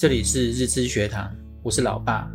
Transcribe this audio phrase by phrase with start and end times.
[0.00, 1.30] 这里是日知学堂，
[1.62, 2.26] 我是老爸。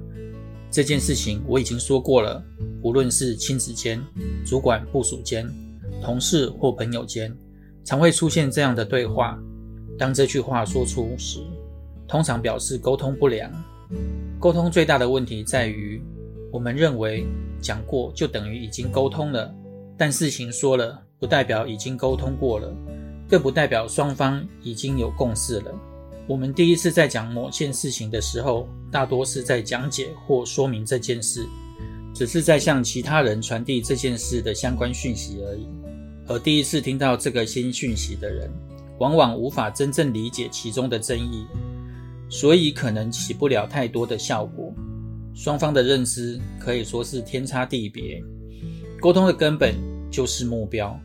[0.69, 2.39] 这件事情我已经说过了，
[2.83, 3.99] 无论是亲子间、
[4.45, 5.51] 主管部署间、
[5.99, 7.35] 同事或朋友间，
[7.83, 9.39] 常会出现这样的对话。
[9.97, 11.39] 当这句话说出时，
[12.07, 13.51] 通常表示沟通不良。
[14.39, 15.99] 沟通最大的问题在于，
[16.51, 17.25] 我们认为
[17.59, 19.51] 讲过就等于已经沟通了，
[19.97, 22.71] 但事情说了不代表已经沟通过了，
[23.27, 25.73] 更不代表双方已经有共识了。
[26.27, 31.45] 我们第一次在讲某件事情的时候，大多是在讲解或说明这件事，
[32.15, 35.67] 只是在向其他人传递这件事的相关讯息而已。
[36.27, 38.49] 而第一次听到这个新讯息的人，
[38.97, 41.45] 往往无法真正理解其中的真意，
[42.27, 44.73] 所以可能起不了太多的效果。
[45.35, 48.19] 双方的认知可以说是天差地别。
[48.99, 49.75] 沟通的根本
[50.09, 50.99] 就是目标，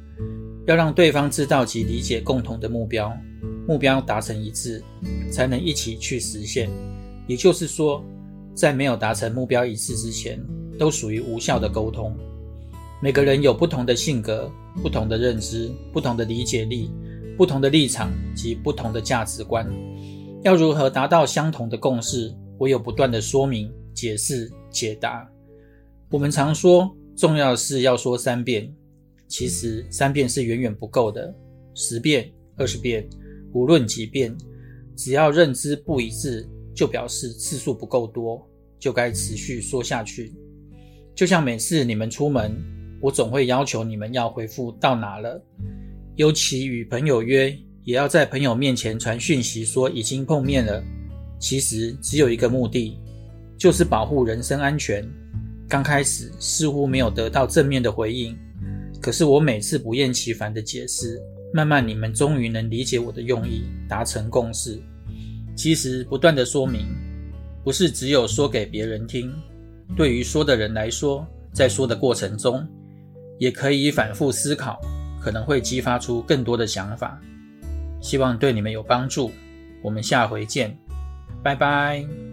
[0.66, 3.12] 要让对方知道及理解共同的目标。
[3.70, 4.82] 目标达成一致，
[5.30, 6.68] 才能一起去实现。
[7.28, 8.04] 也就是说，
[8.52, 10.44] 在没有达成目标一致之前，
[10.76, 12.12] 都属于无效的沟通。
[13.00, 14.50] 每个人有不同的性格、
[14.82, 16.90] 不同的认知、不同的理解力、
[17.38, 19.64] 不同的立场及不同的价值观。
[20.42, 22.34] 要如何达到相同的共识？
[22.58, 25.30] 唯有不断的说明、解释、解答。
[26.10, 28.74] 我们常说，重要的事要说三遍，
[29.28, 31.32] 其实三遍是远远不够的，
[31.72, 33.08] 十遍、二十遍。
[33.52, 34.36] 无论几遍，
[34.96, 38.46] 只要认知不一致，就表示次数不够多，
[38.78, 40.32] 就该持续说下去。
[41.14, 42.56] 就像每次你们出门，
[43.00, 45.42] 我总会要求你们要回复到哪了。
[46.16, 50.82] 尤其与朋友约，也要在朋友面前传讯息说已经碰面了。
[51.38, 52.98] 其实只有一个目的，
[53.56, 55.02] 就是保护人身安全。
[55.68, 58.36] 刚开始似乎没有得到正面的回应，
[59.00, 61.20] 可是我每次不厌其烦的解释。
[61.52, 64.80] 慢慢，你们终于能理解我的用意，达成共识。
[65.56, 66.86] 其实，不断的说明，
[67.64, 69.32] 不是只有说给别人听。
[69.96, 72.66] 对于说的人来说，在说的过程中，
[73.38, 74.80] 也可以反复思考，
[75.20, 77.20] 可能会激发出更多的想法。
[78.00, 79.30] 希望对你们有帮助。
[79.82, 80.76] 我们下回见，
[81.42, 82.29] 拜拜。